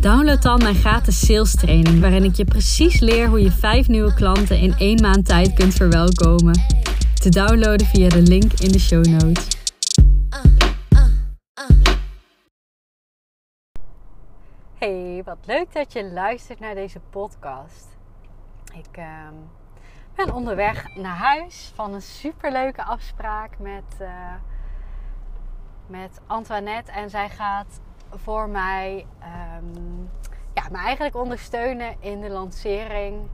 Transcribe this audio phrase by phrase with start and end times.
[0.00, 4.14] download dan mijn gratis sales training, waarin ik je precies leer hoe je vijf nieuwe
[4.14, 6.54] klanten in één maand tijd kunt verwelkomen.
[7.14, 9.58] Te downloaden via de link in de show notes.
[14.78, 17.86] Hey, wat leuk dat je luistert naar deze podcast.
[18.72, 19.34] Ik ehm,
[20.14, 23.84] ben onderweg naar huis van een superleuke afspraak met.
[24.00, 24.08] Uh,
[25.90, 26.92] met Antoinette.
[26.92, 27.80] En zij gaat
[28.14, 29.06] voor mij
[29.56, 30.10] um,
[30.54, 33.28] ja, me eigenlijk ondersteunen in de lancering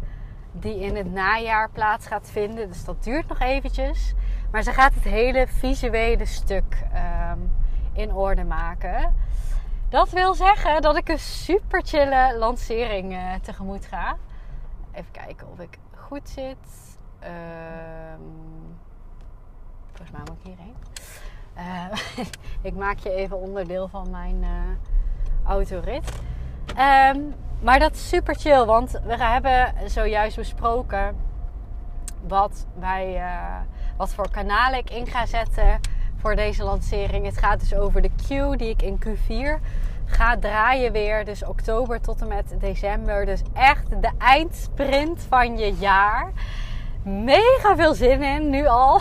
[0.52, 2.68] die in het najaar plaats gaat vinden.
[2.68, 4.14] Dus dat duurt nog eventjes.
[4.50, 6.84] Maar ze gaat het hele visuele stuk
[7.32, 7.52] um,
[7.92, 9.14] in orde maken.
[9.88, 14.16] Dat wil zeggen dat ik een super chille lancering uh, tegemoet ga.
[14.92, 16.56] Even kijken of ik goed zit.
[17.24, 18.76] Um,
[19.86, 20.74] volgens mij moet ik hierheen.
[21.58, 22.24] Uh,
[22.68, 24.48] ik maak je even onderdeel van mijn uh,
[25.44, 26.12] autorit.
[26.68, 31.16] Um, maar dat is super chill, want we hebben zojuist besproken
[32.26, 33.56] wat, wij, uh,
[33.96, 35.80] wat voor kanalen ik in ga zetten
[36.16, 37.24] voor deze lancering.
[37.24, 39.60] Het gaat dus over de Q die ik in Q4
[40.04, 41.24] ga draaien weer.
[41.24, 43.26] Dus oktober tot en met december.
[43.26, 46.32] Dus echt de eindsprint van je jaar
[47.06, 49.00] mega veel zin in, nu al.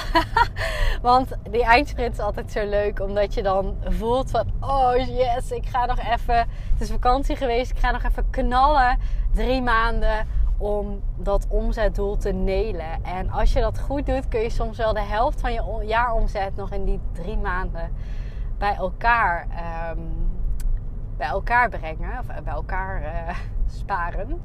[1.01, 4.45] Want die eindsprint is altijd zo leuk, omdat je dan voelt van...
[4.59, 6.37] Oh yes, ik ga nog even...
[6.37, 8.99] Het is vakantie geweest, ik ga nog even knallen.
[9.33, 13.03] Drie maanden om dat omzetdoel te nelen.
[13.03, 16.55] En als je dat goed doet, kun je soms wel de helft van je jaaromzet
[16.55, 17.91] nog in die drie maanden
[18.57, 19.47] bij elkaar,
[19.91, 20.29] um,
[21.17, 22.19] bij elkaar brengen.
[22.19, 23.35] Of bij elkaar uh,
[23.79, 24.41] sparen.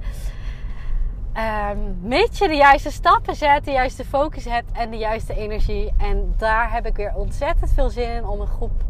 [1.36, 5.92] Um, je de juiste stappen zet, de juiste focus hebt en de juiste energie.
[5.98, 8.82] En daar heb ik weer ontzettend veel zin in om een groep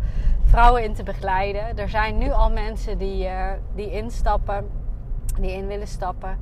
[0.44, 1.78] vrouwen in te begeleiden.
[1.78, 4.70] Er zijn nu al mensen die, uh, die instappen,
[5.40, 6.38] die in willen stappen.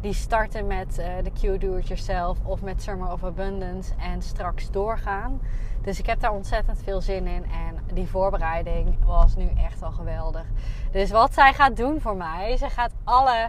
[0.00, 4.22] Die starten met uh, de Q Do It Yourself of met Summer of Abundance en
[4.22, 5.40] straks doorgaan.
[5.82, 7.44] Dus ik heb daar ontzettend veel zin in.
[7.44, 10.44] En die voorbereiding was nu echt al geweldig.
[10.90, 13.48] Dus wat zij gaat doen voor mij, ze gaat alle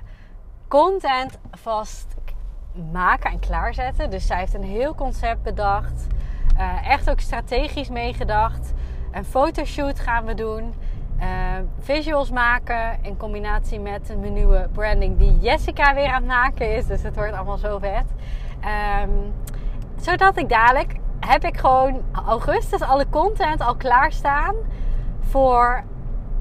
[0.72, 2.16] content vast
[2.92, 4.10] maken en klaarzetten.
[4.10, 6.08] Dus zij heeft een heel concept bedacht.
[6.58, 8.74] Uh, echt ook strategisch meegedacht.
[9.12, 10.74] Een fotoshoot gaan we doen.
[11.20, 11.26] Uh,
[11.80, 16.86] visuals maken in combinatie met een nieuwe branding die Jessica weer aan het maken is.
[16.86, 18.06] Dus het wordt allemaal zo vet.
[19.04, 19.34] Um,
[20.00, 24.56] zodat ik dadelijk heb ik gewoon augustus alle content al klaarstaan
[25.20, 25.84] voor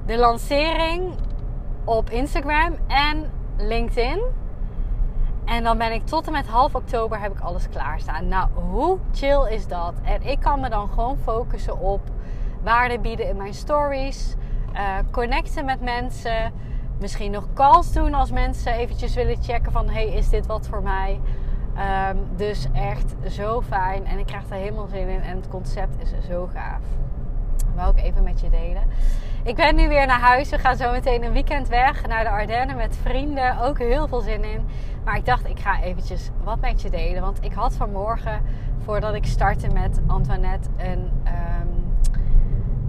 [0.06, 1.14] de lancering
[1.84, 4.20] op Instagram en LinkedIn.
[5.44, 8.28] En dan ben ik tot en met half oktober heb ik alles klaarstaan.
[8.28, 9.94] Nou, hoe chill is dat?
[10.02, 12.00] En ik kan me dan gewoon focussen op
[12.62, 14.34] waarde bieden in mijn stories.
[14.74, 16.52] Uh, connecten met mensen.
[16.98, 19.88] Misschien nog calls doen als mensen eventjes willen checken van...
[19.88, 21.20] hey, is dit wat voor mij?
[22.10, 24.06] Um, dus echt zo fijn.
[24.06, 25.22] En ik krijg er helemaal zin in.
[25.22, 26.80] En het concept is zo gaaf.
[27.56, 28.82] Dat wou ik even met je delen.
[29.42, 30.50] Ik ben nu weer naar huis.
[30.50, 33.60] We gaan zo meteen een weekend weg naar de Ardennen met vrienden.
[33.60, 34.66] Ook heel veel zin in.
[35.04, 37.22] Maar ik dacht, ik ga eventjes wat met je delen.
[37.22, 38.42] Want ik had vanmorgen,
[38.84, 41.94] voordat ik startte met Antoinette, een um,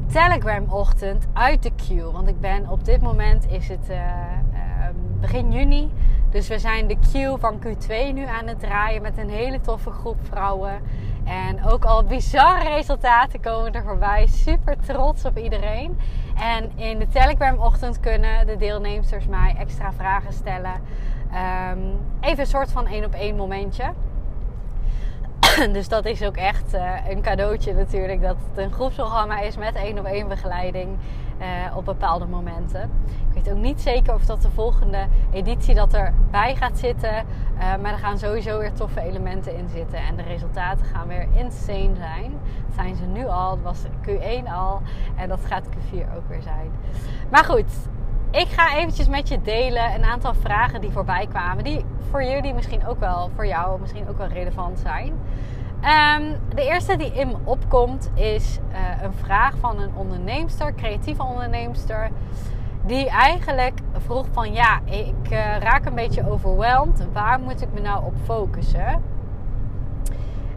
[0.07, 2.11] Telegram-ochtend uit de queue.
[2.11, 3.97] Want ik ben op dit moment is het uh,
[4.87, 5.91] um, begin juni.
[6.29, 9.91] Dus we zijn de queue van Q2 nu aan het draaien met een hele toffe
[9.91, 10.81] groep vrouwen.
[11.23, 14.27] En ook al bizarre resultaten komen er voorbij.
[14.27, 15.99] Super trots op iedereen.
[16.35, 20.81] En in de Telegram-ochtend kunnen de deelnemers mij extra vragen stellen.
[21.71, 23.91] Um, even een soort van één op één momentje.
[25.73, 28.21] dus dat is ook echt uh, een cadeautje natuurlijk.
[28.21, 30.97] Dat het een groepsprogramma is met één op één begeleiding
[31.41, 32.89] uh, op bepaalde momenten.
[33.29, 37.13] Ik weet ook niet zeker of dat de volgende editie dat erbij gaat zitten.
[37.13, 39.99] Uh, maar er gaan sowieso weer toffe elementen in zitten.
[39.99, 42.31] En de resultaten gaan weer insane zijn.
[42.65, 43.49] Dat zijn ze nu al.
[43.49, 44.81] Dat was Q1 al.
[45.15, 46.71] En dat gaat Q4 ook weer zijn.
[47.29, 47.71] Maar goed,
[48.31, 51.63] ik ga eventjes met je delen een aantal vragen die voorbij kwamen.
[51.63, 55.13] Die voor jullie misschien ook wel, voor jou misschien ook wel relevant zijn.
[55.81, 61.23] Um, de eerste die in me opkomt is uh, een vraag van een onderneemster, creatieve
[61.23, 62.09] onderneemster.
[62.85, 67.11] Die eigenlijk vroeg van ja, ik uh, raak een beetje overweldigd.
[67.13, 69.03] Waar moet ik me nou op focussen?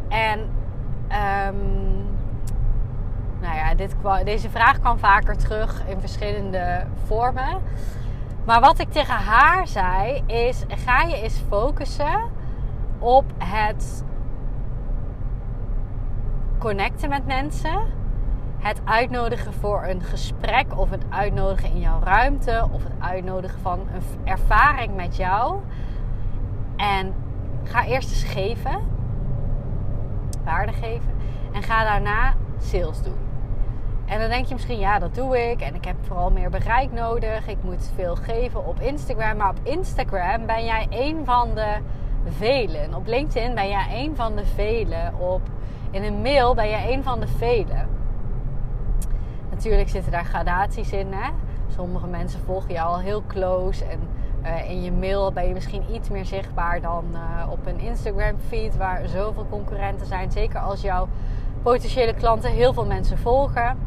[0.08, 0.38] En
[1.48, 2.06] um,
[3.40, 7.62] nou ja, dit, deze vraag kwam vaker terug in verschillende vormen.
[8.44, 12.20] Maar wat ik tegen haar zei is: ga je eens focussen
[12.98, 14.04] op het
[16.64, 17.81] connecten met mensen.
[18.58, 23.81] Het uitnodigen voor een gesprek of het uitnodigen in jouw ruimte of het uitnodigen van
[23.81, 25.61] een ervaring met jou.
[26.76, 27.14] En
[27.64, 28.78] ga eerst eens geven,
[30.44, 31.11] waarde geven.
[31.52, 33.19] En ga daarna sales doen.
[34.06, 35.60] En dan denk je misschien, ja, dat doe ik.
[35.60, 37.49] En ik heb vooral meer bereik nodig.
[37.49, 39.37] Ik moet veel geven op Instagram.
[39.37, 41.76] Maar op Instagram ben jij een van de
[42.28, 42.94] velen.
[42.94, 45.14] Op LinkedIn ben jij een van de velen.
[45.19, 45.40] Op,
[45.94, 47.88] in een mail ben jij een van de velen.
[49.50, 51.12] Natuurlijk zitten daar gradaties in.
[51.12, 51.31] Hè?
[51.75, 53.85] Sommige mensen volgen jou al heel close.
[53.85, 54.00] En
[54.43, 58.37] uh, in je mail ben je misschien iets meer zichtbaar dan uh, op een Instagram
[58.49, 58.76] feed.
[58.76, 60.32] Waar zoveel concurrenten zijn.
[60.32, 61.08] Zeker als jouw
[61.62, 63.79] potentiële klanten heel veel mensen volgen.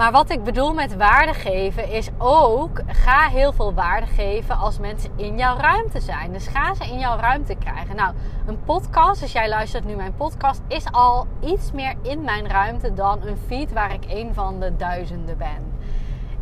[0.00, 4.78] Maar wat ik bedoel met waarde geven is ook ga heel veel waarde geven als
[4.78, 6.32] mensen in jouw ruimte zijn.
[6.32, 7.96] Dus ga ze in jouw ruimte krijgen.
[7.96, 8.14] Nou,
[8.46, 12.94] een podcast, als jij luistert nu mijn podcast, is al iets meer in mijn ruimte
[12.94, 15.72] dan een feed waar ik een van de duizenden ben.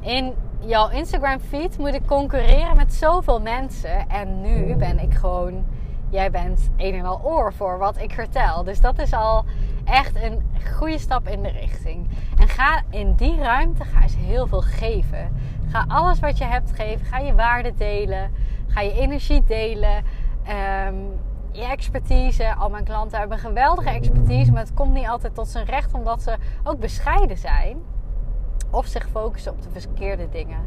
[0.01, 5.65] In jouw Instagram feed moet ik concurreren met zoveel mensen en nu ben ik gewoon
[6.11, 8.65] jij bent een en al oor voor wat ik vertel.
[8.65, 9.45] Dus dat is al
[9.90, 10.43] echt een
[10.76, 12.08] goede stap in de richting.
[12.38, 15.32] En ga in die ruimte ga eens heel veel geven.
[15.69, 17.06] Ga alles wat je hebt geven.
[17.06, 18.31] Ga je waarde delen.
[18.69, 20.05] Ga je energie delen.
[20.44, 20.94] Ehm,
[21.52, 22.55] je expertise.
[22.55, 24.52] Al mijn klanten hebben geweldige expertise.
[24.52, 27.79] Maar het komt niet altijd tot zijn recht omdat ze ook bescheiden zijn.
[28.70, 30.61] Of zich focussen op de verkeerde dingen.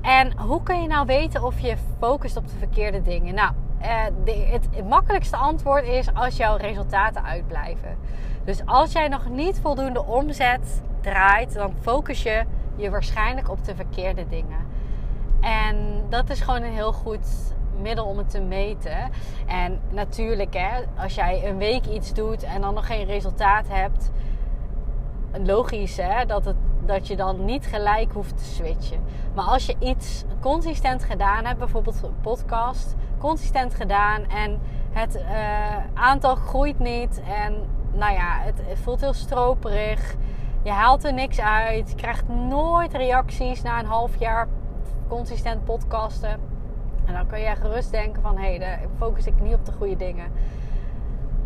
[0.00, 3.34] En hoe kun je nou weten of je focust op de verkeerde dingen?
[3.34, 3.52] Nou,
[3.82, 4.04] uh,
[4.52, 7.98] het, het, makkelijkste antwoord is als jouw resultaten uitblijven.
[8.44, 12.44] Dus als jij nog niet voldoende omzet draait, dan focus je
[12.76, 14.66] je waarschijnlijk op de verkeerde dingen.
[15.40, 19.10] En dat is gewoon een heel goed middel om het te meten.
[19.46, 24.10] En natuurlijk, hè, als jij een week iets doet en dan nog geen resultaat hebt,
[25.44, 26.56] logisch hè, dat, het,
[26.86, 29.00] dat je dan niet gelijk hoeft te switchen.
[29.34, 35.76] Maar als je iets consistent gedaan hebt, bijvoorbeeld een podcast, consistent gedaan en het uh,
[35.94, 37.54] aantal groeit niet en
[37.92, 40.14] nou ja, het, voelt heel stroperig.
[40.62, 41.90] Je haalt er niks uit.
[41.90, 44.48] Je krijgt nooit reacties na een half jaar
[45.08, 46.40] consistent podcasten.
[47.04, 49.96] En dan kun je gerust denken van hé, hey, focus ik niet op de goede
[49.96, 50.32] dingen.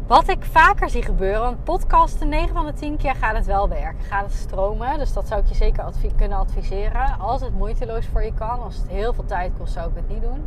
[0.07, 3.69] Wat ik vaker zie gebeuren, want podcasten 9 van de 10 keer gaat het wel
[3.69, 4.05] werken.
[4.05, 4.99] Gaat het stromen.
[4.99, 5.85] Dus dat zou ik je zeker
[6.17, 7.19] kunnen adviseren.
[7.19, 8.63] Als het moeiteloos voor je kan.
[8.63, 10.45] Als het heel veel tijd kost, zou ik het niet doen.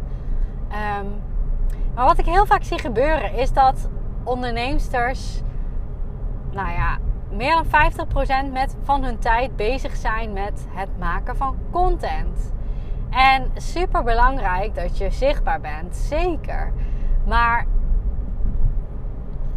[0.70, 1.06] Ehm,
[1.96, 3.90] maar wat ik heel vaak zie gebeuren, is dat
[4.24, 5.42] onderneemsters,
[6.52, 6.98] nou ja,
[7.32, 12.54] meer dan 50% met, van hun tijd bezig zijn met het maken van content.
[13.10, 16.74] En super belangrijk dat je zichtbaar bent, zeker.
[17.26, 17.66] Maar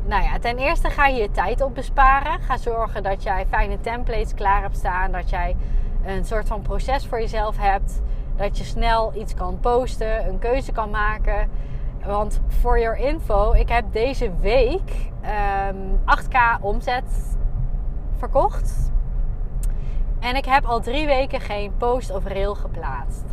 [0.05, 2.41] nou ja, ten eerste ga je je tijd op besparen.
[2.41, 5.13] Ga zorgen dat jij fijne templates klaar hebt staan.
[5.13, 5.57] Dat jij
[6.05, 8.01] een soort van proces voor jezelf hebt.
[8.37, 11.51] Dat je snel iets kan posten, een keuze kan maken.
[12.05, 14.91] Want voor your info, ik heb deze week
[15.23, 17.37] um, ehm, 8k omzet
[18.17, 18.93] verkocht.
[20.21, 23.25] En ik heb al drie weken geen post of rail geplaatst.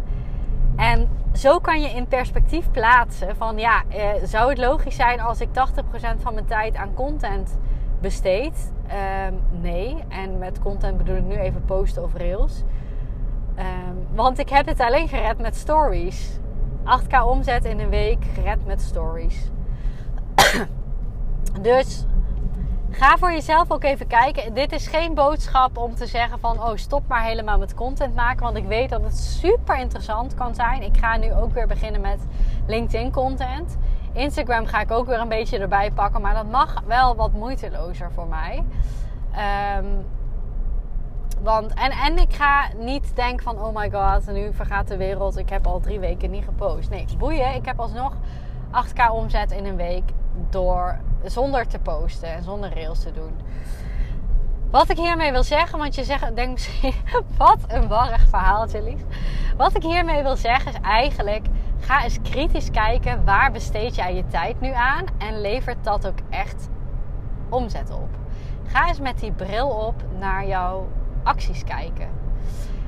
[0.79, 5.41] En zo kan je in perspectief plaatsen van ja, eh, zou het logisch zijn als
[5.41, 7.57] ik 80% van mijn tijd aan content
[8.01, 8.71] besteed?
[8.87, 10.03] Ehm, nee.
[10.07, 12.63] En met content bedoel ik nu even posten of rails.
[13.55, 16.39] Ehm, want ik heb het alleen gered met stories.
[16.83, 19.49] 8k omzet in een week gered met stories.
[21.61, 22.05] dus
[22.91, 24.53] Ga voor jezelf ook even kijken.
[24.53, 28.43] Dit is geen boodschap om te zeggen van oh stop maar helemaal met content maken.
[28.43, 30.81] Want ik weet dat het super interessant kan zijn.
[30.81, 32.19] Ik ga nu ook weer beginnen met
[32.67, 33.77] LinkedIn content.
[34.13, 36.21] Instagram ga ik ook weer een beetje erbij pakken.
[36.21, 38.63] Maar dat mag wel wat moeitelozer voor mij.
[39.31, 39.85] Ehm,
[41.41, 45.37] want, en, en ik ga niet denken van oh my god, nu vergaat de wereld.
[45.37, 46.89] Ik heb al drie weken niet gepost.
[46.89, 47.55] Nee, boeien.
[47.55, 48.13] Ik heb alsnog
[48.71, 50.03] 8k omzet in een week
[50.49, 53.37] door zonder te posten en zonder rails te doen.
[54.71, 56.93] Wat ik hiermee wil zeggen, want je zegt, denkt misschien,
[57.37, 59.01] wat een warrig verhaal, Lies.
[59.57, 61.45] Wat ik hiermee wil zeggen is eigenlijk,
[61.79, 66.19] ga eens kritisch kijken waar besteed jij je tijd nu aan en levert dat ook
[66.29, 66.69] echt
[67.49, 68.09] omzet op.
[68.67, 70.87] Ga eens met die bril op naar jouw
[71.23, 72.09] acties kijken.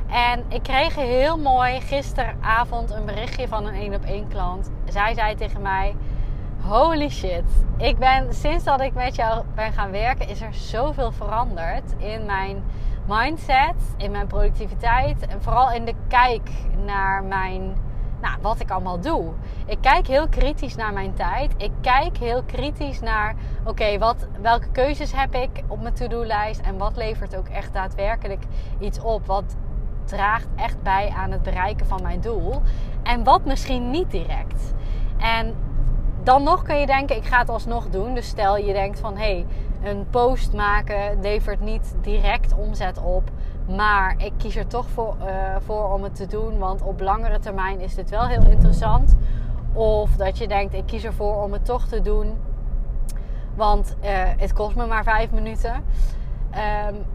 [0.08, 4.72] En ik kreeg heel mooi gisteravond een berichtje van een één op één klant.
[4.90, 5.96] Zij zei tegen mij:
[6.62, 7.44] Holy shit,
[7.78, 12.26] ik ben sinds dat ik met jou ben gaan werken, is er zoveel veranderd in
[12.26, 12.64] mijn
[13.08, 16.50] mindset, in mijn productiviteit en vooral in de kijk
[16.86, 17.76] naar mijn,
[18.22, 19.32] nou, wat ik allemaal doe.
[19.66, 21.54] Ik kijk heel kritisch naar mijn tijd.
[21.58, 26.78] Ik kijk heel kritisch naar, oké, wat welke keuzes heb ik op mijn to-do-lijst en
[26.78, 28.44] wat levert ook echt daadwerkelijk
[28.80, 29.26] iets op?
[29.26, 29.56] Wat
[30.06, 32.62] draagt echt bij aan het bereiken van mijn doel.
[33.04, 34.74] En wat misschien niet direct.
[35.18, 35.56] En
[36.24, 38.14] dan nog kun je denken, ik ga het alsnog doen.
[38.14, 39.46] Dus stel je denkt van, hé, hey,
[39.92, 43.30] een post maken levert niet direct omzet op.
[43.68, 46.58] Maar ik kies er toch voor, uh, voor om het te doen.
[46.58, 49.18] Want op langere termijn is dit wel heel interessant.
[49.74, 52.38] Of dat je denkt, ik kies ervoor om het toch te doen.
[53.56, 55.84] Want uh, het kost me maar vijf minuten.
[56.90, 57.06] Um,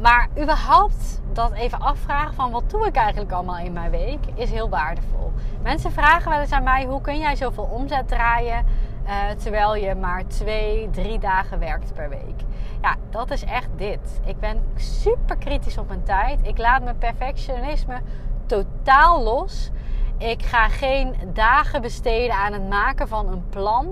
[0.00, 4.50] maar überhaupt dat even afvragen van wat doe ik eigenlijk allemaal in mijn week is
[4.50, 5.32] heel waardevol.
[5.62, 8.64] Mensen vragen wel eens aan mij hoe kun jij zoveel omzet draaien
[9.06, 12.40] uh, terwijl je maar twee, drie dagen werkt per week.
[12.82, 14.20] Ja, dat is echt dit.
[14.24, 16.40] Ik ben super kritisch op mijn tijd.
[16.42, 18.00] Ik laat mijn perfectionisme
[18.46, 19.70] totaal los.
[20.18, 23.88] Ik ga geen dagen besteden aan het maken van een plan,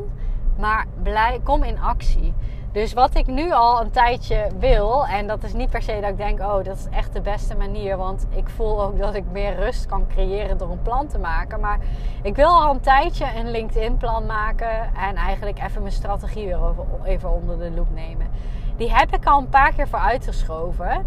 [0.58, 2.34] maar blij, kom in actie.
[2.72, 6.10] Dus wat ik nu al een tijdje wil, en dat is niet per se dat
[6.10, 9.24] ik denk, oh, dat is echt de beste manier, want ik voel ook dat ik
[9.30, 11.60] meer rust kan creëren door een plan te maken.
[11.60, 11.78] Maar
[12.22, 16.58] ik wil al een tijdje een LinkedIn-plan maken en eigenlijk even mijn strategie weer
[17.04, 18.26] even onder de loep nemen.
[18.76, 21.06] Die heb ik al een paar keer voor uitgeschoven.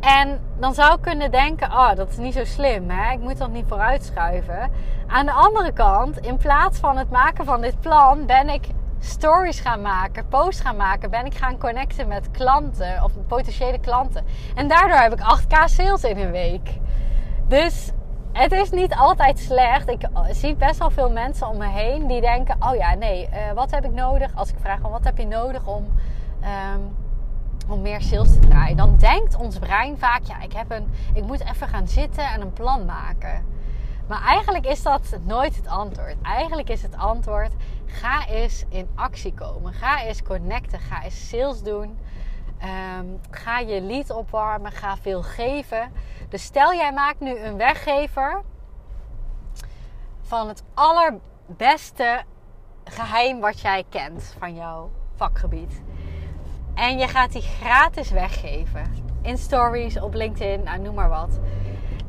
[0.00, 3.12] En dan zou ik kunnen denken, oh, dat is niet zo slim, hè?
[3.12, 4.70] ik moet dat niet vooruitschuiven.
[5.06, 8.66] Aan de andere kant, in plaats van het maken van dit plan, ben ik
[9.04, 14.24] stories gaan maken, posts gaan maken, ben ik gaan connecten met klanten of potentiële klanten.
[14.54, 16.78] En daardoor heb ik 8k sales in een week.
[17.48, 17.92] Dus
[18.32, 19.88] het is niet altijd slecht.
[19.88, 23.52] Ik zie best wel veel mensen om me heen die denken: oh ja, nee, uh,
[23.54, 24.30] wat heb ik nodig?
[24.34, 25.86] Als ik vraag: wat heb je nodig om,
[26.74, 26.96] um,
[27.68, 28.76] om meer sales te draaien?
[28.76, 32.40] Dan denkt ons brein vaak: ja, ik, heb een, ik moet even gaan zitten en
[32.40, 33.44] een plan maken.
[34.08, 36.16] Maar eigenlijk is dat nooit het antwoord.
[36.22, 37.52] Eigenlijk is het antwoord:
[37.92, 39.72] ga eens in actie komen.
[39.72, 40.80] Ga eens connecten.
[40.80, 41.98] Ga eens sales doen.
[42.58, 44.72] Ehm, ga je lead opwarmen.
[44.72, 45.92] Ga veel geven.
[46.28, 48.42] Dus stel jij maakt nu een weggever
[50.20, 52.22] van het allerbeste
[52.84, 55.82] geheim wat jij kent van jouw vakgebied.
[56.74, 59.10] En je gaat die gratis weggeven.
[59.22, 61.40] In stories, op LinkedIn, nou, noem maar wat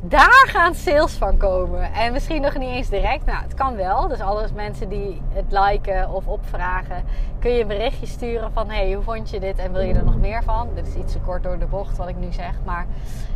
[0.05, 1.93] daar gaan sales van komen.
[1.93, 3.25] En misschien nog niet eens direct.
[3.25, 4.07] Nou, het kan wel.
[4.07, 7.03] Dus alle mensen die het liken of opvragen,
[7.39, 10.03] kun je een berichtje sturen van: hey, hoe vond je dit en wil je er
[10.03, 10.69] nog meer van?
[10.75, 12.86] Dit is iets te kort door de bocht wat ik nu zeg, maar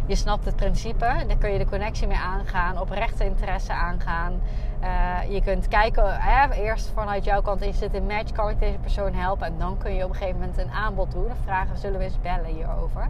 [0.05, 1.13] je snapt het principe.
[1.27, 4.41] Dan kun je de connectie mee aangaan, oprechte interesse aangaan.
[4.81, 8.59] Uh, je kunt kijken, hè, eerst vanuit jouw kant is dit een match, kan ik
[8.59, 9.47] deze persoon helpen?
[9.47, 11.25] En dan kun je op een gegeven moment een aanbod doen.
[11.25, 13.09] of vragen, zullen we eens bellen hierover?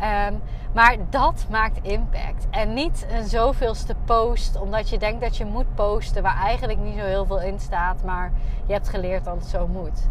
[0.00, 2.46] Um, maar dat maakt impact.
[2.50, 6.98] En niet een zoveelste post omdat je denkt dat je moet posten waar eigenlijk niet
[6.98, 8.32] zo heel veel in staat, maar
[8.66, 10.08] je hebt geleerd dat het zo moet.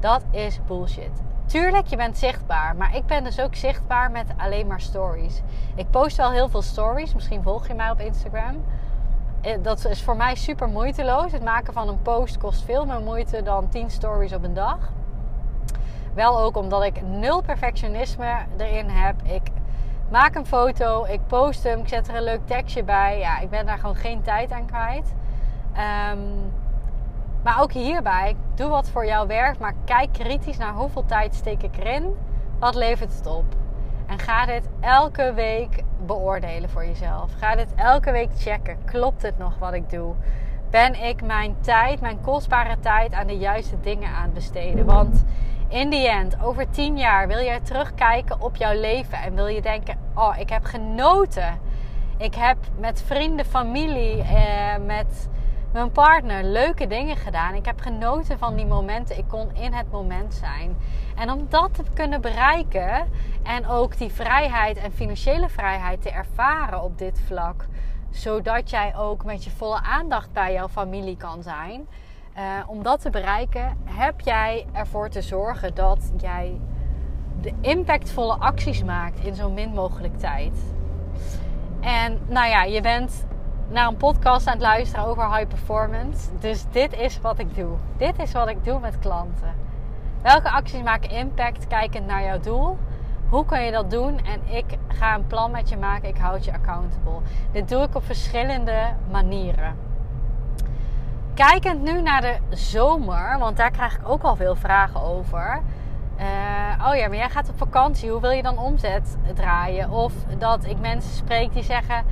[0.00, 1.22] Dat is bullshit.
[1.46, 5.40] Tuurlijk, je bent zichtbaar, maar ik ben dus ook zichtbaar met alleen maar stories.
[5.74, 8.64] Ik post wel heel veel stories, misschien volg je mij op Instagram.
[9.40, 11.32] Eh, dat is voor mij super moeiteloos.
[11.32, 14.78] Het maken van een post kost veel meer moeite dan 10 stories op een dag.
[16.14, 19.22] Wel ook omdat ik nul perfectionisme erin heb.
[19.22, 19.42] Ik
[20.10, 23.18] maak een foto, ik post hem, ik zet er een leuk tekstje bij.
[23.18, 25.14] Ja, ik ben daar gewoon geen tijd aan kwijt.
[25.72, 26.18] Ehm,
[27.42, 31.62] maar ook hierbij, doe wat voor jou werkt, maar kijk kritisch naar hoeveel tijd steek
[31.62, 32.16] ik erin.
[32.58, 33.44] Wat levert het op?
[34.06, 37.30] En ga dit elke week beoordelen voor jezelf.
[37.38, 38.78] Ga dit elke week checken.
[38.84, 40.14] Klopt het nog wat ik doe?
[40.70, 44.86] Ben ik mijn tijd, mijn kostbare tijd aan de juiste dingen aan het besteden?
[44.86, 45.24] Want
[45.68, 49.62] in the end, over tien jaar, wil jij terugkijken op jouw leven en wil je
[49.62, 51.60] denken: Oh, ik heb genoten.
[52.18, 55.28] Ik heb met vrienden, familie, eh, met
[55.72, 57.54] mijn partner leuke dingen gedaan.
[57.54, 59.18] Ik heb genoten van die momenten.
[59.18, 60.76] Ik kon in het moment zijn.
[61.16, 63.08] En om dat te kunnen bereiken
[63.42, 67.66] en ook die vrijheid en financiële vrijheid te ervaren op dit vlak,
[68.10, 71.86] zodat jij ook met je volle aandacht bij jouw familie kan zijn
[72.38, 76.60] uh, om dat te bereiken, heb jij ervoor te zorgen dat jij
[77.40, 80.58] de impactvolle acties maakt in zo min mogelijk tijd.
[81.80, 83.26] En nou ja, je bent
[83.68, 86.28] naar een podcast aan het luisteren over high performance.
[86.40, 87.76] Dus dit is wat ik doe.
[87.96, 89.54] Dit is wat ik doe met klanten.
[90.22, 92.78] Welke acties maken impact kijkend naar jouw doel?
[93.28, 94.20] Hoe kun je dat doen?
[94.24, 96.08] En ik ga een plan met je maken.
[96.08, 97.20] Ik houd je accountable.
[97.52, 99.87] Dit doe ik op verschillende manieren.
[101.38, 105.62] Kijkend nu naar de zomer, want daar krijg ik ook al veel vragen over.
[106.18, 106.24] Uh,
[106.88, 108.10] oh ja, maar jij gaat op vakantie.
[108.10, 109.90] Hoe wil je dan omzet draaien?
[109.90, 112.04] Of dat ik mensen spreek die zeggen: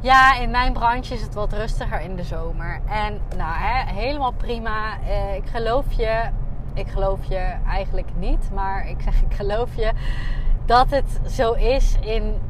[0.00, 2.80] Ja, in mijn branche is het wat rustiger in de zomer.
[2.88, 4.98] En nou, hè, helemaal prima.
[5.00, 6.22] Uh, ik geloof je.
[6.74, 9.92] Ik geloof je eigenlijk niet, maar ik zeg ik geloof je
[10.66, 12.40] dat het zo is in,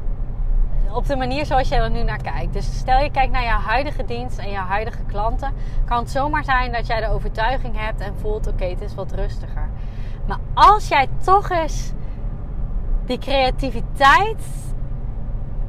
[0.93, 2.53] op de manier zoals jij er nu naar kijkt.
[2.53, 5.53] Dus stel je kijkt naar je huidige dienst en je huidige klanten,
[5.85, 9.11] kan het zomaar zijn dat jij de overtuiging hebt en voelt: oké, het is wat
[9.11, 9.69] rustiger.
[10.27, 11.91] Maar als jij toch eens
[13.05, 14.43] die creativiteit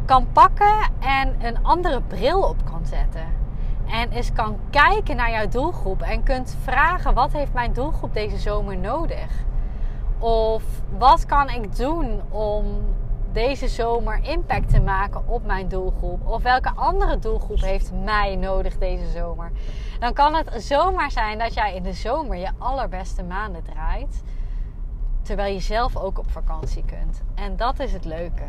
[0.05, 3.43] kan pakken en een andere bril op kan zetten.
[3.87, 8.39] En eens kan kijken naar jouw doelgroep en kunt vragen: wat heeft mijn doelgroep deze
[8.39, 9.29] zomer nodig?
[10.19, 10.63] Of
[10.99, 12.65] wat kan ik doen om
[13.35, 16.27] deze zomer impact te maken op mijn doelgroep?
[16.27, 19.53] Of welke andere doelgroep heeft mij nodig deze zomer?
[19.99, 24.23] Dan kan het zomaar zijn dat jij in de zomer je allerbeste maanden draait.
[25.23, 27.23] Terwijl je zelf ook op vakantie kunt.
[27.35, 28.45] En dat is het leuke.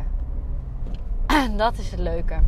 [1.56, 2.38] dat is het leuke.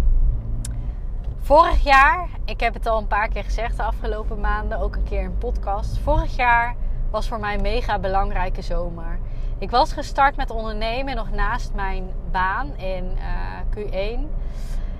[1.39, 5.05] Vorig jaar, ik heb het al een paar keer gezegd de afgelopen maanden, ook een
[5.05, 5.99] keer in podcast.
[5.99, 6.77] Vorig jaar
[7.11, 9.19] was voor mij een mega belangrijke zomer.
[9.59, 14.21] Ik was gestart met ondernemen nog naast mijn baan in uh, Q1.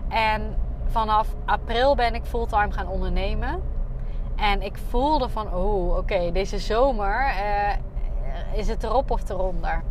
[0.09, 3.63] En vanaf april ben ik fulltime gaan ondernemen.
[4.37, 9.83] En ik voelde van, oh, oké, deze zomer uh, is het erop of eronder.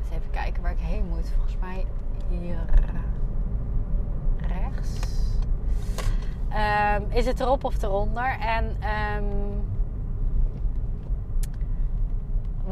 [0.00, 1.32] Eens even kijken waar ik heen moet.
[1.34, 1.86] Volgens mij
[2.28, 2.58] hier
[4.36, 4.98] rechts.
[6.96, 8.38] Um, is het erop of eronder?
[8.38, 8.76] En
[9.16, 9.71] um,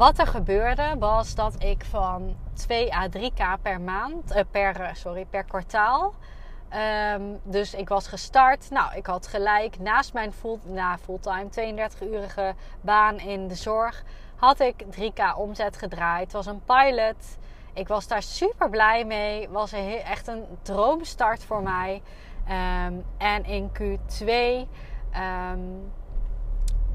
[0.01, 5.25] wat er gebeurde was dat ik van 2 à 3k per maand, uh, per, sorry,
[5.25, 6.13] per kwartaal.
[7.13, 8.69] Um, dus ik was gestart.
[8.69, 14.03] Nou, ik had gelijk naast mijn full, na fulltime 32-urige baan in de zorg
[14.35, 16.23] had ik 3k omzet gedraaid.
[16.23, 17.37] Het was een pilot.
[17.73, 19.49] Ik was daar super blij mee.
[19.49, 19.71] Was
[20.03, 22.01] echt een droomstart voor mij.
[22.87, 25.91] Um, en in Q2 um,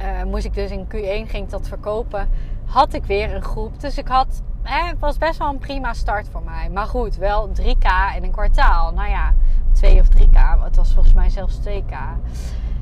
[0.02, 2.30] uh, moest ik dus in Q1 ging ik dat verkopen.
[2.66, 3.81] Had ik weer een groep.
[3.81, 6.70] Dus ik had, het was best wel een prima start voor mij.
[6.70, 8.92] Maar goed, wel 3k in een kwartaal.
[8.92, 9.35] Nou ja,
[9.72, 10.62] 2 of 3k.
[10.64, 11.94] Het was volgens mij zelfs 2k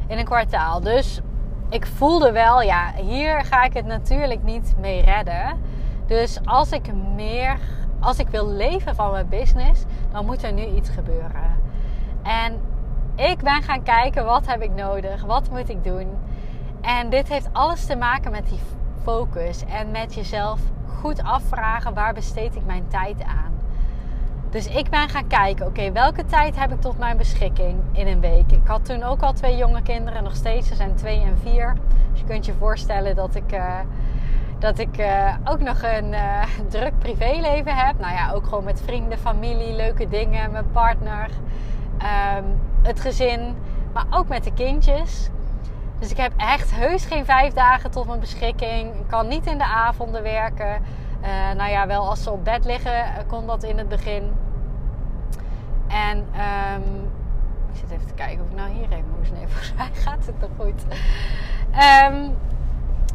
[0.07, 0.81] in een kwartaal.
[0.81, 1.21] Dus
[1.69, 5.61] ik voelde wel, ja, hier ga ik het natuurlijk niet mee redden.
[6.07, 7.59] Dus als ik meer,
[8.01, 11.59] als ik wil leven van mijn business, dan moet er nu iets gebeuren.
[12.23, 12.61] En
[13.17, 15.25] ik ben gaan kijken, wat heb ik nodig?
[15.25, 16.09] Wat moet ik doen?
[16.81, 18.59] En dit heeft alles te maken met die
[19.05, 20.61] focus en met jezelf
[21.01, 23.53] goed afvragen waar besteed ik mijn tijd aan.
[24.51, 28.21] Dus ik ben gaan kijken, oké, welke tijd heb ik tot mijn beschikking in een
[28.21, 28.53] week?
[28.53, 31.75] Ik had toen ook al twee jonge kinderen, nog steeds, ze zijn twee en vier.
[32.11, 33.79] Dus je kunt je voorstellen dat ik, uh,
[34.59, 37.99] dat ik uh, ook nog een uh, druk privéleven heb.
[37.99, 41.29] Nou ja, ook gewoon met vrienden, familie, leuke dingen, mijn partner,
[42.37, 42.45] um,
[42.83, 43.57] het gezin,
[43.93, 45.31] maar ook met de kindjes.
[45.99, 48.95] Dus ik heb echt heus geen vijf dagen tot mijn beschikking.
[48.95, 50.83] Ik kan niet in de avonden werken.
[51.23, 54.33] Uh, nou ja, wel als ze op bed liggen, uh, kon dat in het begin.
[55.89, 57.11] En um,
[57.73, 59.33] ik zit even te kijken of ik nou hierheen moest.
[59.33, 60.83] Nee, volgens gaat het nog goed.
[62.13, 62.37] Um,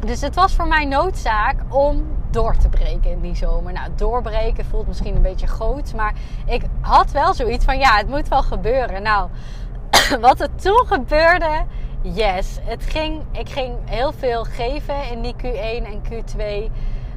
[0.06, 3.72] dus het was voor mij noodzaak om door te breken in die zomer.
[3.72, 5.94] Nou, doorbreken voelt misschien een beetje groot.
[5.94, 6.14] Maar
[6.46, 9.02] ik had wel zoiets van, ja, het moet wel gebeuren.
[9.02, 9.28] Nou,
[10.20, 11.64] wat er toen gebeurde,
[12.02, 12.58] yes.
[12.62, 16.72] Het ging, ik ging heel veel geven in die Q1 en Q2.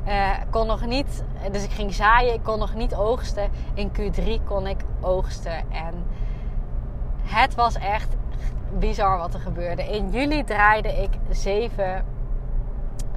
[0.07, 3.49] Uh, kon nog niet, dus ik ging zaaien, ik kon nog niet oogsten.
[3.73, 5.71] In Q3 kon ik oogsten.
[5.71, 6.05] En
[7.23, 8.15] het was echt
[8.79, 9.83] bizar wat er gebeurde.
[9.83, 12.05] In juli draaide ik 7,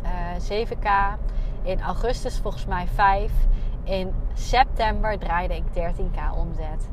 [0.03, 0.11] uh,
[0.51, 1.19] 7k.
[1.63, 3.33] In augustus volgens mij 5.
[3.85, 6.89] In september draaide ik 13k omzet.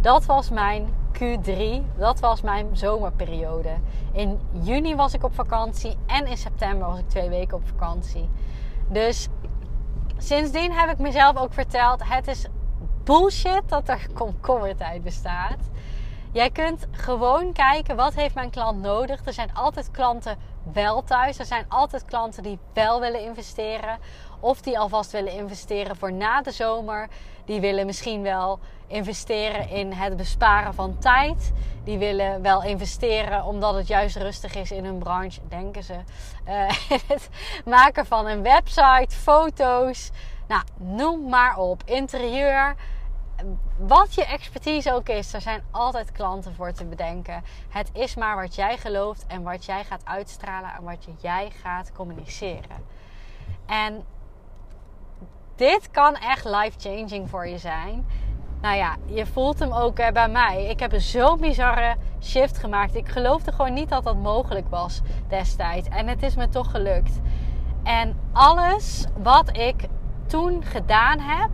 [0.00, 1.82] Dat was mijn Q3.
[1.98, 3.76] Dat was mijn zomerperiode.
[4.12, 8.28] In juni was ik op vakantie en in september was ik twee weken op vakantie.
[8.88, 9.28] Dus
[10.18, 12.46] sindsdien heb ik mezelf ook verteld: het is
[13.04, 15.58] bullshit dat er komkommertijd bestaat.
[16.32, 19.24] Jij kunt gewoon kijken wat heeft mijn klant nodig.
[19.24, 20.38] Er zijn altijd klanten
[20.72, 21.38] wel thuis.
[21.38, 23.98] Er zijn altijd klanten die wel willen investeren.
[24.40, 27.08] Of die alvast willen investeren voor na de zomer.
[27.44, 31.52] Die willen misschien wel investeren in het besparen van tijd.
[31.84, 35.94] Die willen wel investeren omdat het juist rustig is in hun branche, denken ze.
[36.48, 37.28] Uh, het
[37.64, 40.10] maken van een website, foto's.
[40.48, 41.82] Nou, noem maar op.
[41.84, 42.74] Interieur.
[43.76, 47.44] Wat je expertise ook is, er zijn altijd klanten voor te bedenken.
[47.68, 51.92] Het is maar wat jij gelooft en wat jij gaat uitstralen en wat jij gaat
[51.92, 52.84] communiceren.
[53.66, 54.04] En
[55.56, 58.06] dit kan echt life-changing voor je zijn.
[58.60, 60.66] Nou ja, je voelt hem ook bij mij.
[60.66, 62.94] Ik heb een zo'n bizarre shift gemaakt.
[62.94, 65.88] Ik geloofde gewoon niet dat dat mogelijk was destijds.
[65.88, 67.20] En het is me toch gelukt.
[67.82, 69.88] En alles wat ik
[70.26, 71.50] toen gedaan heb,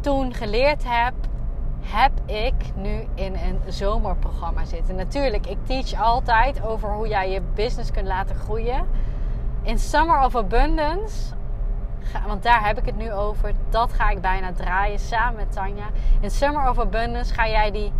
[0.00, 1.14] toen geleerd heb,
[1.80, 4.94] heb ik nu in een zomerprogramma zitten.
[4.94, 8.86] Natuurlijk, ik teach altijd over hoe jij je business kunt laten groeien.
[9.62, 11.34] In Summer of Abundance
[12.26, 13.52] want daar heb ik het nu over.
[13.70, 15.86] Dat ga ik bijna draaien samen met Tanja.
[16.20, 17.92] In Summer of Abundance ga jij die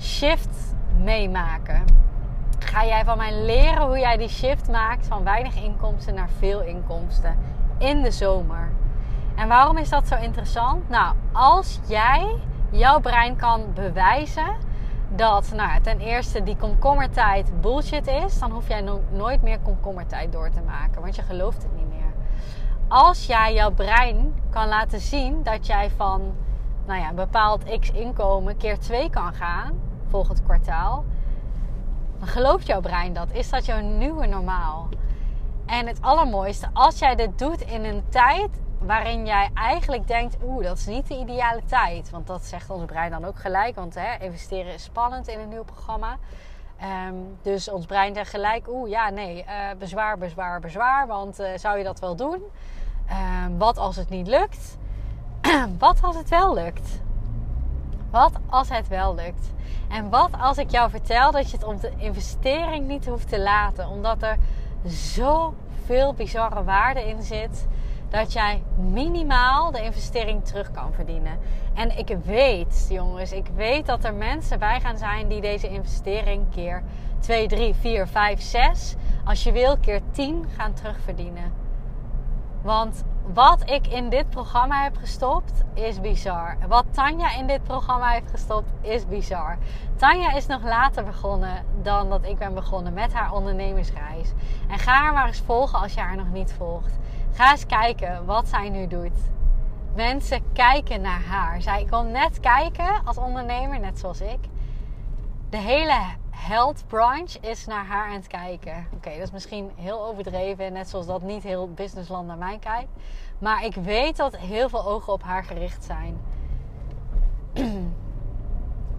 [0.00, 1.84] shift meemaken.
[2.58, 6.62] Ga jij van mij leren hoe jij die shift maakt van weinig inkomsten naar veel
[6.62, 7.36] inkomsten
[7.78, 8.68] in de zomer.
[9.36, 10.88] En waarom is dat zo interessant?
[10.88, 12.34] Nou, als jij
[12.70, 14.56] jouw brein kan bewijzen
[15.14, 20.50] dat nou, ten eerste die komkommertijd bullshit is, dan hoef jij nooit meer komkommertijd door
[20.50, 22.09] te maken, want je gelooft het niet meer
[22.90, 26.34] als jij jouw brein kan laten zien dat jij van
[26.86, 31.04] nou ja, een bepaald x inkomen keer 2 kan gaan volgend kwartaal,
[32.18, 33.32] dan gelooft jouw brein dat.
[33.32, 34.88] Is dat jouw nieuwe normaal?
[35.66, 40.64] En het allermooiste, als jij dit doet in een tijd waarin jij eigenlijk denkt: oeh,
[40.64, 42.10] dat is niet de ideale tijd.
[42.10, 43.74] Want dat zegt ons brein dan ook gelijk.
[43.74, 46.16] Want hè, investeren is spannend in een nieuw programma.
[46.78, 51.06] Ehm, dus ons brein zegt gelijk: oeh, ja, nee, uh, bezwaar, bezwaar, bezwaar.
[51.06, 52.42] Want uh, zou je dat wel doen?
[53.10, 54.78] Ehm, wat als het niet lukt?
[55.78, 57.00] wat als het wel lukt?
[58.10, 59.52] Wat als het wel lukt?
[59.88, 63.40] En wat als ik jou vertel dat je het om de investering niet hoeft te
[63.40, 64.36] laten, omdat er
[64.84, 67.66] zoveel bizarre waarde in zit
[68.08, 71.38] dat jij minimaal de investering terug kan verdienen.
[71.74, 76.50] En ik weet, jongens, ik weet dat er mensen bij gaan zijn die deze investering
[76.50, 76.82] keer
[77.18, 78.94] 2, 3, 4, 5, 6,
[79.24, 81.59] als je wil, keer 10 gaan terugverdienen.
[82.62, 86.56] Want wat ik in dit programma heb gestopt, is bizar.
[86.68, 89.58] Wat Tanja in dit programma heeft gestopt, is bizar.
[89.96, 94.32] Tanja is nog later begonnen dan dat ik ben begonnen met haar ondernemersreis.
[94.68, 96.98] En ga haar maar eens volgen als je haar nog niet volgt.
[97.32, 99.30] Ga eens kijken wat zij nu doet.
[99.94, 101.62] Mensen kijken naar haar.
[101.62, 104.38] Zij kon net kijken als ondernemer, net zoals ik.
[105.50, 108.86] De hele health branch is naar haar aan het kijken.
[108.94, 112.90] Oké, dat is misschien heel overdreven, net zoals dat niet heel businessland naar mij kijkt.
[113.38, 116.20] Maar ik weet dat heel veel ogen op haar gericht zijn.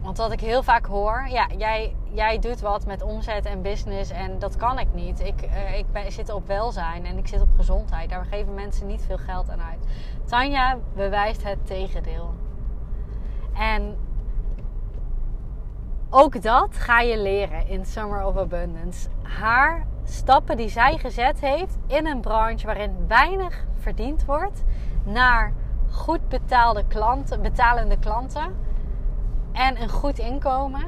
[0.01, 4.11] Want wat ik heel vaak hoor, ja, jij, jij doet wat met omzet en business
[4.11, 5.19] en dat kan ik niet.
[5.19, 8.09] Ik, uh, ik, ben, ik zit op welzijn en ik zit op gezondheid.
[8.09, 9.79] Daar geven mensen niet veel geld aan uit.
[10.25, 12.33] Tanja bewijst het tegendeel.
[13.53, 13.97] En
[16.13, 19.09] ook dat ga je leren in Summer of Abundance.
[19.21, 24.63] Haar stappen die zij gezet heeft in een branche waarin weinig verdiend wordt,
[25.03, 25.53] naar
[25.91, 28.55] goed betaalde klanten, betalende klanten
[29.51, 30.85] en een goed inkomen.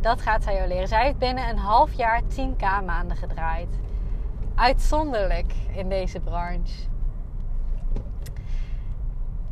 [0.00, 0.88] Dat gaat zij jou leren.
[0.88, 3.78] Zij heeft binnen een half jaar 10k maanden gedraaid.
[4.54, 6.88] Uitzonderlijk in deze branche.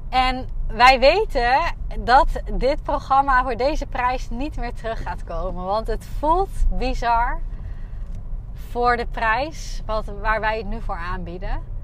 [0.08, 1.58] En wij weten
[1.98, 5.64] dat dit programma voor deze prijs niet meer terug gaat komen.
[5.64, 7.40] Want het voelt bizar
[8.70, 11.74] voor de prijs wat, waar wij het nu voor aanbieden.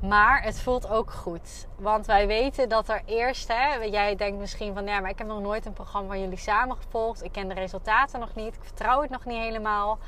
[0.00, 1.66] Maar het voelt ook goed.
[1.76, 5.26] Want wij weten dat er eerst, hè, jij denkt misschien van ja, maar ik heb
[5.26, 7.24] nog nooit een programma van jullie samen gevolgd.
[7.24, 8.54] Ik ken de resultaten nog niet.
[8.54, 9.98] Ik vertrouw het nog niet helemaal.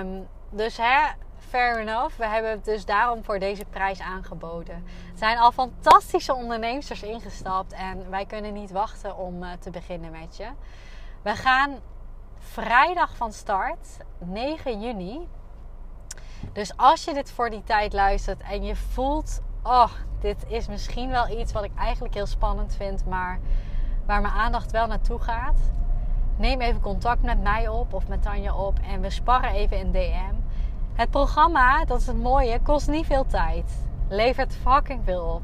[0.00, 1.08] Um, dus hè,
[1.50, 2.16] fair enough.
[2.16, 4.74] We hebben het dus daarom voor deze prijs aangeboden.
[4.74, 10.10] Er zijn al fantastische ondernemers ingestapt en wij kunnen niet wachten om uh, te beginnen
[10.10, 10.46] met je.
[11.22, 11.78] We gaan
[12.38, 15.28] vrijdag van start, 9 juni.
[16.52, 21.10] Dus als je dit voor die tijd luistert en je voelt, oh, dit is misschien
[21.10, 23.40] wel iets wat ik eigenlijk heel spannend vind, maar
[24.06, 25.58] waar mijn aandacht wel naartoe gaat.
[26.36, 29.92] Neem even contact met mij op of met Tanja op en we sparren even in
[29.92, 30.39] DM.
[30.92, 33.88] Het programma, dat is het mooie, kost niet veel tijd.
[34.08, 35.42] Levert fucking veel op.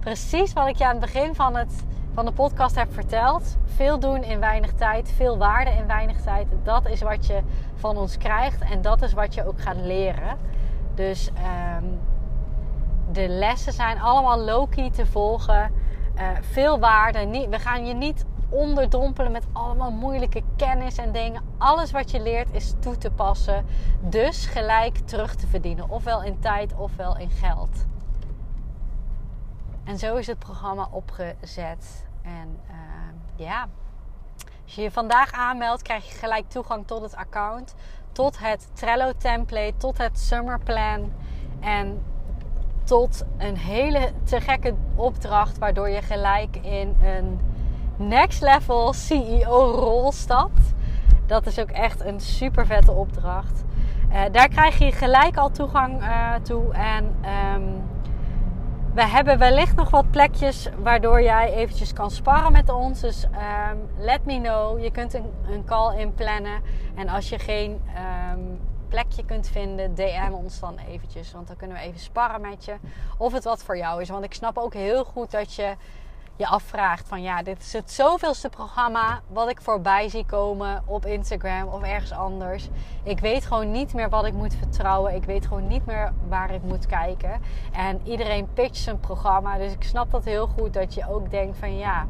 [0.00, 3.56] Precies wat ik je aan het begin van, het, van de podcast heb verteld.
[3.64, 6.46] Veel doen in weinig tijd, veel waarde in weinig tijd.
[6.62, 7.42] Dat is wat je
[7.74, 10.38] van ons krijgt en dat is wat je ook gaat leren.
[10.94, 11.30] Dus
[11.80, 12.00] um,
[13.12, 15.72] de lessen zijn allemaal low-key te volgen.
[16.16, 17.48] Uh, veel waarde.
[17.50, 18.25] We gaan je niet
[18.56, 21.42] onderdompelen met allemaal moeilijke kennis en dingen.
[21.58, 23.66] Alles wat je leert is toe te passen.
[24.00, 25.90] Dus gelijk terug te verdienen.
[25.90, 27.86] Ofwel in tijd ofwel in geld.
[29.84, 32.06] En zo is het programma opgezet.
[32.22, 32.60] En
[33.36, 33.68] ja,
[34.64, 37.74] als je je vandaag aanmeldt, krijg je gelijk toegang tot het account,
[38.12, 41.12] tot het Trello template, tot het Summer Plan
[41.60, 42.02] en
[42.84, 47.40] tot een hele te gekke opdracht waardoor je gelijk in een
[47.96, 50.74] next level CEO rol stapt.
[51.26, 53.64] Dat is ook echt een super vette opdracht.
[54.12, 57.16] Uh, daar krijg je gelijk al toegang uh, toe en
[57.54, 57.82] um,
[58.96, 63.00] we hebben wellicht nog wat plekjes waardoor jij eventjes kan sparren met ons.
[63.00, 64.82] Dus um, let me know.
[64.82, 66.60] Je kunt een, een call inplannen.
[66.94, 67.82] En als je geen
[68.32, 71.32] um, plekje kunt vinden, DM ons dan eventjes.
[71.32, 72.74] Want dan kunnen we even sparren met je.
[73.18, 74.08] Of het wat voor jou is.
[74.08, 75.74] Want ik snap ook heel goed dat je
[76.36, 81.06] je afvraagt van ja, dit is het zoveelste programma wat ik voorbij zie komen op
[81.06, 82.68] Instagram of ergens anders.
[83.02, 85.14] Ik weet gewoon niet meer wat ik moet vertrouwen.
[85.14, 87.40] Ik weet gewoon niet meer waar ik moet kijken.
[87.72, 89.58] En iedereen pitcht zijn programma.
[89.58, 92.06] Dus ik snap dat heel goed dat je ook denkt van ja,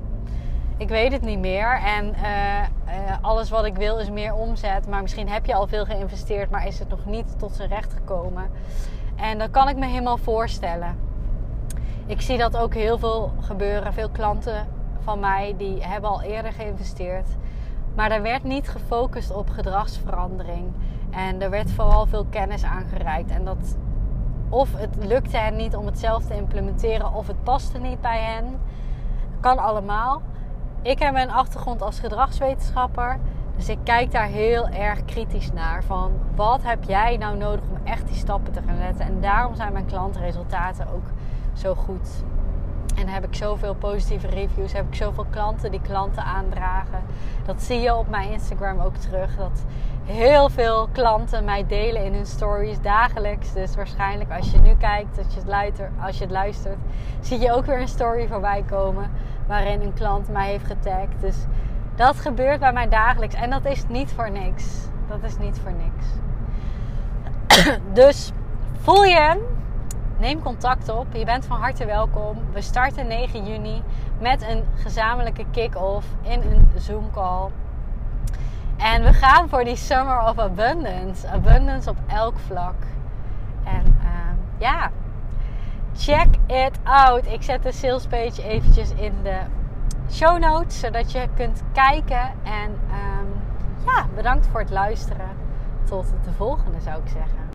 [0.76, 1.80] ik weet het niet meer.
[1.80, 4.88] En uh, uh, alles wat ik wil is meer omzet.
[4.88, 7.92] Maar misschien heb je al veel geïnvesteerd, maar is het nog niet tot zijn recht
[7.92, 8.50] gekomen.
[9.16, 11.05] En dat kan ik me helemaal voorstellen
[12.06, 13.92] ik zie dat ook heel veel gebeuren.
[13.92, 14.66] Veel klanten
[15.00, 17.26] van mij die hebben al eerder geïnvesteerd.
[17.94, 20.72] Maar er werd niet gefocust op gedragsverandering.
[21.10, 23.30] En er werd vooral veel kennis aangereikt.
[23.30, 23.76] En dat
[24.48, 28.20] of het lukte hen niet om het zelf te implementeren, of het paste niet bij
[28.20, 28.60] hen.
[29.40, 30.22] Kan allemaal.
[30.82, 33.18] Ik heb een achtergrond als gedragswetenschapper.
[33.56, 35.84] Dus ik kijk daar heel erg kritisch naar.
[35.84, 39.06] Van wat heb jij nou nodig om echt die stappen te gaan zetten?
[39.06, 41.04] En daarom zijn mijn klantresultaten ook
[41.56, 42.08] zo goed.
[42.96, 47.02] En heb ik zoveel positieve reviews, heb ik zoveel klanten die klanten aandragen.
[47.46, 49.36] Dat zie je op mijn Instagram ook terug.
[49.36, 49.64] Dat
[50.04, 53.52] heel veel klanten mij delen in hun stories dagelijks.
[53.52, 56.78] Dus waarschijnlijk als je nu kijkt, je het als je het luistert,
[57.20, 59.10] zie je ook weer een story voorbij komen.
[59.46, 61.20] Waarin een klant mij heeft getagd.
[61.20, 61.36] Dus
[61.94, 63.34] dat gebeurt bij mij dagelijks.
[63.34, 64.88] En dat is niet voor niks.
[65.08, 66.06] Dat is niet voor niks.
[68.02, 68.32] dus
[68.82, 69.55] voel je hem?
[70.18, 71.06] Neem contact op.
[71.12, 72.38] Je bent van harte welkom.
[72.52, 73.82] We starten 9 juni
[74.20, 77.50] met een gezamenlijke kick-off in een Zoom call.
[78.76, 81.28] En we gaan voor die Summer of Abundance.
[81.28, 82.74] Abundance op elk vlak.
[83.64, 84.08] En uh,
[84.58, 84.90] ja,
[85.96, 87.26] check it out.
[87.26, 89.38] Ik zet de sales page eventjes in de
[90.10, 92.32] show notes, zodat je kunt kijken.
[92.42, 93.34] En um,
[93.86, 95.28] ja, bedankt voor het luisteren.
[95.84, 97.44] Tot de volgende zou ik zeggen.